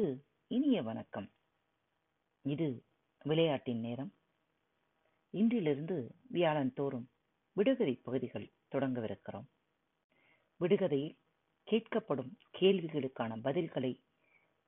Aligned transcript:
அனைவருக்கு 0.00 0.22
இனிய 0.46 0.82
வணக்கம். 0.82 1.32
இது 2.42 2.86
விளையாட்டின் 3.22 3.80
நேரம். 3.80 4.14
இன்றிலிருந்து 5.30 6.10
வியாழன் 6.28 6.72
தோறும் 6.72 7.10
விடுகதை 7.52 7.94
பகுதிகள் 7.94 8.52
தொடங்கவிருக்கிறோம். 8.70 9.46
விடுகதையில் 10.60 11.18
கேட்கப்படும் 11.70 12.32
கேள்விகளுக்கான 12.60 13.36
பதில்களை 13.44 14.04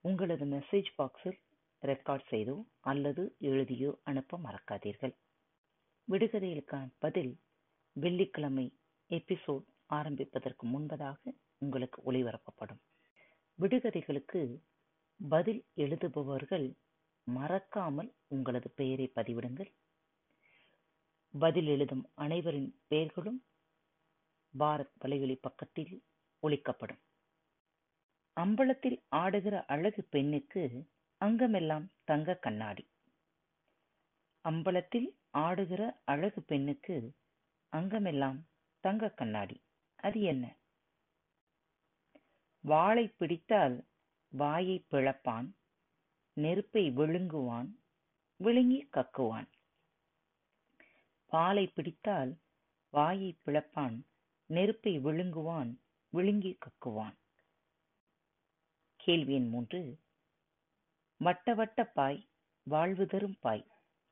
உங்களது 0.00 0.44
மெசேஜ் 0.44 0.86
பாக்ஸில் 0.98 1.38
ரெக்கார்ட் 1.82 2.26
செய்தோ 2.30 2.64
அல்லது 2.80 3.36
எழுதியோ 3.40 3.92
அனுப்ப 4.02 4.38
மறக்காதீர்கள். 4.38 5.14
விடுகதைகளுக்கான 6.08 6.92
பதில் 6.98 7.40
வெள்ளிக்கிழமை 7.92 8.78
எபிசோட் 9.08 9.64
ஆரம்பிப்பதற்கு 9.86 10.66
முன்பதாக 10.66 11.34
உங்களுக்கு 11.58 12.12
ஒளிபரப்பப்படும். 12.12 12.82
விடுகதைகளுக்கு 13.58 14.66
பதில் 15.20 15.66
எழுதுபவர்கள் 15.76 16.76
மறக்காமல் 17.24 18.14
உங்களது 18.26 18.70
பெயரை 18.70 19.12
பதிவிடுங்கள். 19.16 19.72
பதில் 21.38 21.66
எழுதும் 21.66 22.10
அனைவரின் 22.14 22.80
பெயர்களும் 22.86 23.44
பாரத் 24.58 24.94
வலைவெளி 25.04 25.38
பக்கத்தில் 25.40 26.02
ஒழிக்கப்படும் 26.42 27.00
அம்பலத்தில் 28.36 29.02
ஆடுகிற 29.08 29.64
அழகு 29.64 30.02
பெண்ணுக்கு 30.02 30.88
அங்கமெல்லாம் 31.20 31.90
தங்க 32.04 32.34
கண்ணாடி. 32.34 32.90
அம்பலத்தில் 34.44 35.16
ஆடுகிற 35.30 36.00
அழகு 36.04 36.42
பெண்ணுக்கு 36.42 37.12
அங்கமெல்லாம் 37.76 38.46
தங்க 38.80 39.08
கண்ணாடி. 39.08 39.62
அது 39.96 40.20
என்ன? 40.20 40.56
வாளை 42.60 43.08
பிடித்தால் 43.08 43.86
வாயை 44.32 44.84
பிளப்பான் 44.90 45.46
நெருப்பை 46.32 46.90
விழுங்குவான் 46.90 47.68
விழுங்கி 48.36 48.88
கக்குவான். 48.92 49.48
பாலை 51.26 51.66
பிடித்தால் 51.66 52.36
வாயை 52.90 53.38
பிளப்பான் 53.46 53.96
நெருப்பை 54.46 54.98
விழுங்குவான் 54.98 55.70
விழுங்கி 56.10 56.58
கக்குவான். 56.58 57.16
கேள்வி 58.96 59.34
எண் 59.34 59.48
மூன்று. 59.48 59.98
வட்ட 61.18 61.54
வட்ட 61.54 61.84
பாய் 61.84 62.28
வாழ்வு 62.62 63.06
தரும் 63.06 63.38
பாய் 63.40 63.66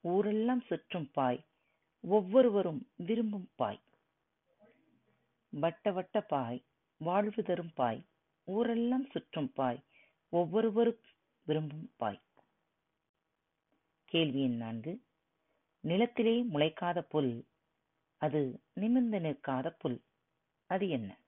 ஊரெல்லாம் 0.00 0.60
சுற்றும் 0.60 1.10
பாய் 1.10 1.46
ஒவ்வொருவரும் 2.00 2.90
விரும்பும் 2.96 3.50
பாய். 3.54 3.80
வட்ட 5.48 5.92
வட்ட 5.92 6.20
பாய் 6.20 6.64
வாழ்வு 6.98 7.42
தரும் 7.42 7.72
பாய் 7.74 8.06
ஊரெல்லாம் 8.44 9.06
சுற்றும் 9.10 9.52
பாய் 9.52 9.84
ஒவ்வொருவரும் 10.32 11.00
விரும்பும் 11.42 11.94
பாய். 11.96 12.22
கேள்வி 14.04 14.42
எண் 14.42 14.56
நான்கு. 14.56 15.06
நிலத்திலே 15.80 16.44
முளைக்காத 16.44 17.00
புல் 17.00 17.46
அது 18.16 18.60
நிமிர்ந்து 18.74 19.18
நிற்காத 19.18 19.70
புல் 19.70 20.04
அது 20.66 20.88
என்ன? 20.88 21.20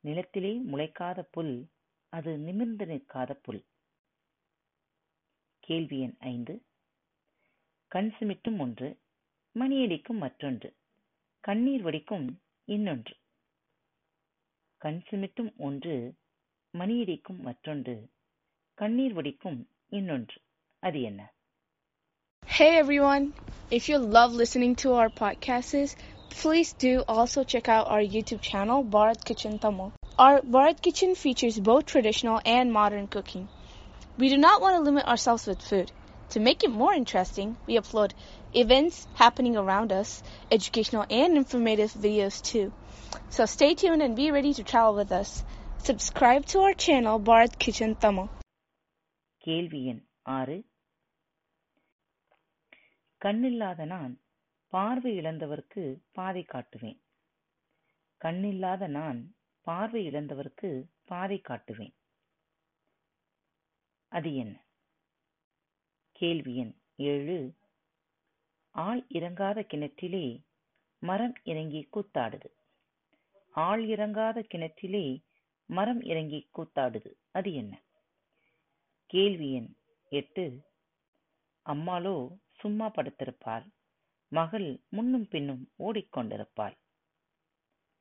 நிலத்திலே 0.00 0.62
முளைக்காத 0.62 1.22
புல் 1.22 1.68
அது 2.08 2.38
நிமிர்ந்து 2.38 2.84
நிற்காத 2.84 3.32
புல். 3.34 3.66
கேள்வி 5.58 6.00
எண் 6.00 6.16
ஐந்து. 6.18 6.66
கண் 7.86 8.14
சிமிட்டும் 8.20 8.58
ஒன்று 8.58 9.00
மணியடிக்கும் 9.54 10.18
மற்றொன்று 10.18 10.76
கண்ணீர் 11.40 11.82
வடிக்கும் 11.82 12.42
இன்னொன்று. 12.64 13.16
கண் 14.76 15.02
சிமிட்டும் 15.10 15.56
ஒன்று 15.56 15.94
மணியடிக்கும் 16.79 17.39
மற்றொன்று 17.47 17.95
கண்ணீர் 18.81 19.15
வடிக்கும் 19.19 19.59
இன்னொன்று 19.99 20.37
அது 20.87 20.99
என்ன 21.11 21.21
Hey 22.47 22.71
everyone! 22.81 23.23
If 23.77 23.83
you 23.89 23.97
love 23.97 24.31
listening 24.41 24.73
to 24.81 24.89
our 24.93 25.09
podcasts, 25.21 25.95
please 26.29 26.69
do 26.73 27.03
also 27.07 27.43
check 27.43 27.67
out 27.75 27.87
our 27.87 28.03
YouTube 28.15 28.41
channel, 28.41 28.83
Bharat 28.95 29.25
Kitchen 29.25 29.55
Tamil. 29.63 29.93
Our 30.17 30.37
Bharat 30.41 30.81
Kitchen 30.81 31.15
features 31.15 31.59
both 31.59 31.85
traditional 31.85 32.39
and 32.45 32.71
modern 32.71 33.07
cooking. 33.07 33.47
We 34.17 34.29
do 34.29 34.37
not 34.37 34.61
want 34.61 34.75
to 34.77 34.81
limit 34.89 35.05
ourselves 35.05 35.47
with 35.47 35.61
food. 35.61 35.91
To 36.29 36.39
make 36.39 36.63
it 36.63 36.71
more 36.71 36.93
interesting, 36.93 37.57
we 37.67 37.77
upload 37.77 38.13
events 38.53 39.07
happening 39.15 39.57
around 39.57 39.91
us, 39.91 40.23
educational 40.51 41.05
and 41.09 41.35
informative 41.35 41.91
videos 41.93 42.41
too. 42.41 42.71
So 43.29 43.45
stay 43.45 43.73
tuned 43.75 44.01
and 44.01 44.15
be 44.15 44.31
ready 44.31 44.53
to 44.53 44.63
travel 44.63 44.95
with 44.95 45.11
us. 45.11 45.43
Subscribe 45.86 46.42
to 46.42 46.60
our 46.60 46.74
channel, 46.86 47.22
Bharat 47.22 47.52
Kitchen 47.64 47.94
Tamil. 48.04 48.28
கேள்வி 49.38 49.84
எண் 49.84 50.08
ஆறு. 50.22 50.64
கண்ணில்லாத 53.24 53.84
நான் 53.84 54.20
பார்வை 54.68 55.18
இழந்தவருக்கு 55.18 56.00
பாதை 56.12 56.46
காட்டுவேன். 56.52 57.00
கண்ணில்லாத 58.24 58.86
நான் 58.86 59.34
பார்வை 59.60 60.08
இழந்தவருக்கு 60.08 60.84
பாதை 61.04 61.42
காட்டுவேன். 61.48 61.94
அது 64.08 64.34
என்ன? 64.34 64.64
கேள்வி 66.12 66.56
எண் 66.56 66.74
ஏழு. 66.96 67.54
ஆள் 68.70 69.06
இறங்காத 69.08 69.60
கிணற்றிலே 69.60 70.44
மரம் 70.98 71.34
இறங்கி 71.42 71.88
கூத்தாடுது. 71.92 72.50
ஆள் 73.52 73.84
இறங்காத 73.84 74.44
கிணற்றிலே 74.54 75.28
மரம் 75.70 76.00
இறங்கி 76.00 76.48
கூத்தாடுது. 76.56 77.10
அது 77.32 77.54
என்ன? 77.54 77.82
கேள்வி 79.06 79.52
எண் 79.52 79.76
எட்டு. 80.08 80.64
அம்மாளோ 81.66 82.36
சும்மா 82.50 82.90
படுத்திருப்பாள். 82.90 83.66
மகள் 84.28 84.82
முன்னும் 84.88 85.28
பின்னும் 85.28 85.62
ஓடிக்கொண்டிருப்பாள். 85.78 86.76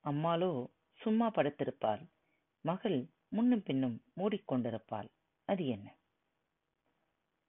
அம்மாளோ 0.05 0.67
சும்மா 0.93 1.31
படுத்திருப்பாள். 1.31 2.03
மகள் 2.61 3.09
முன்னும் 3.27 3.63
பின்னும் 3.63 4.03
ஓடிக்கொண்டிருப்பாள். 4.15 5.09
அது 5.45 5.67
என்ன? 5.67 5.87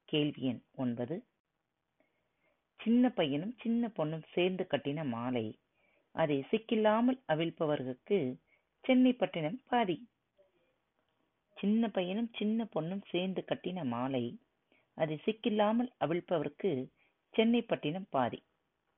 கேள்வி 0.05 0.43
எண் 0.43 0.63
ஒன்பது. 0.75 1.17
சின்ன 2.81 3.11
பையனும் 3.11 3.55
சின்ன 3.61 3.91
பொண்ணும் 3.97 4.27
சேர்ந்து 4.33 4.67
கட்டின 4.71 5.01
மாலை. 5.07 5.47
அதை 6.15 6.47
சிக்கில்லாமல் 6.51 7.19
அவிழ்ப்பவர்களுக்கு 7.27 8.19
சென்னை 8.85 9.13
பட்டினம் 9.13 9.59
பாதி 9.67 9.97
சின்ன 11.61 11.89
பையனும் 11.89 12.33
சின்ன 12.35 12.69
பொண்ணும் 12.75 13.03
சேர்ந்து 13.11 13.45
கட்டின 13.47 13.85
மாலை. 13.87 14.41
அது 14.95 15.15
சிக்கில்லாமல் 15.15 15.93
அவிழ்ப்பவருக்கு 16.01 16.71
சென்னை 17.33 17.63
பட்டினம் 17.63 18.07
பாதி. 18.11 18.41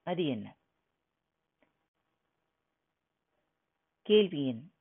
அது 0.03 0.27
என்ன? 0.27 0.57
கேள்வி 4.03 4.47
எண் 4.47 4.73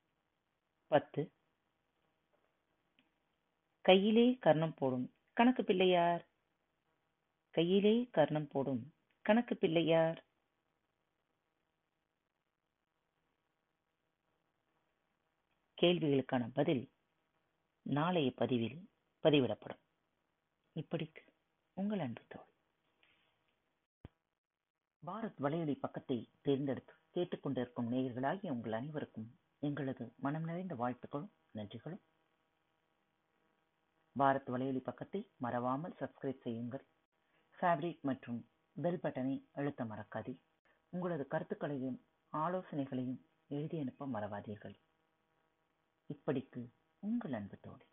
பத்து. 0.88 1.31
கையிலே 3.81 4.38
கர்ணம் 4.40 4.74
போடும் 4.74 5.14
கணக்கு 5.34 5.64
பிள்ளையார். 5.64 6.25
கையிலே 7.52 8.08
கர்ணம் 8.12 8.47
போடும் 8.47 8.94
கணக்கு 9.22 9.56
பிள்ளையார். 9.58 10.25
கேள்விகளுக்கான 15.81 16.50
பதில் 16.53 16.84
நாளைய 17.81 18.31
பதிவில் 18.31 18.90
பதிவிடப்படும். 19.24 19.81
இப்படிக்கு 20.75 21.24
உங்கள் 21.74 22.00
அன்பு 22.00 22.22
தோல் 22.28 22.50
பாரத் 25.06 25.40
வலையொலி 25.42 25.80
பக்கத்தை 25.80 26.30
தேர்ந்தெடுத்து 26.41 26.94
கேட்டுக்கொண்டிருக்கும் 27.14 27.90
நேயர்களாகிய 27.91 28.50
உங்கள் 28.50 28.72
அனைவருக்கும் 28.72 29.40
எங்களது 29.59 30.14
மனம் 30.17 30.44
நிறைந்த 30.44 30.76
வாழ்த்துக்களும் 30.76 31.32
நன்றிகளும். 31.53 32.03
பாரத் 34.20 34.50
வலையொலி 34.50 34.79
பக்கத்தை 34.79 35.32
மறவாமல் 35.38 35.96
சப்ஸ்கிரைப் 36.00 36.41
செய்யுங்கள். 36.41 36.85
ஃபேப்ரிக் 37.58 38.02
மற்றும் 38.02 38.50
பெல் 38.82 39.00
பட்டனை 39.03 39.47
அழுத்த 39.52 39.85
மறக்காதே. 39.85 40.40
உங்களது 40.90 41.28
கருத்துக்களையும் 41.28 42.05
ஆலோசனைகளையும் 42.32 43.22
எழுதி 43.47 43.79
அனுப்ப 43.79 44.08
மறவாதீர்கள். 44.08 44.76
இப்படிக்கு 46.09 46.61
உங்கள் 47.02 47.34
அன்பு 47.34 47.58
தோழி. 47.62 47.86